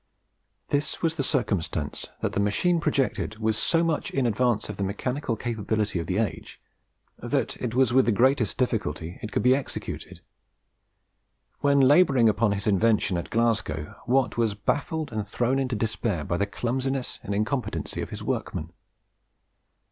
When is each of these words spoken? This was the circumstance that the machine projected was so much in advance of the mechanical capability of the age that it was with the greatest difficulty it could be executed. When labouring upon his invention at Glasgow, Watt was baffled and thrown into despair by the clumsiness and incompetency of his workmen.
This 0.69 1.03
was 1.03 1.13
the 1.13 1.21
circumstance 1.21 2.07
that 2.21 2.33
the 2.33 2.39
machine 2.39 2.79
projected 2.79 3.37
was 3.37 3.55
so 3.55 3.83
much 3.83 4.09
in 4.09 4.25
advance 4.25 4.67
of 4.67 4.77
the 4.77 4.83
mechanical 4.83 5.35
capability 5.35 5.99
of 5.99 6.07
the 6.07 6.17
age 6.17 6.59
that 7.19 7.55
it 7.57 7.75
was 7.75 7.93
with 7.93 8.05
the 8.05 8.11
greatest 8.11 8.57
difficulty 8.57 9.19
it 9.21 9.31
could 9.31 9.43
be 9.43 9.55
executed. 9.55 10.21
When 11.59 11.79
labouring 11.79 12.29
upon 12.29 12.53
his 12.53 12.65
invention 12.65 13.15
at 13.15 13.29
Glasgow, 13.29 13.93
Watt 14.07 14.37
was 14.37 14.55
baffled 14.55 15.11
and 15.11 15.27
thrown 15.27 15.59
into 15.59 15.75
despair 15.75 16.23
by 16.25 16.37
the 16.37 16.47
clumsiness 16.47 17.19
and 17.21 17.35
incompetency 17.35 18.01
of 18.01 18.09
his 18.09 18.23
workmen. 18.23 18.73